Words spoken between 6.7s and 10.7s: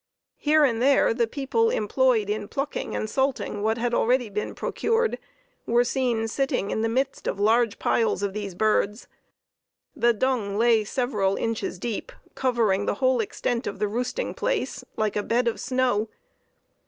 in the midst of large piles of these birds. The dung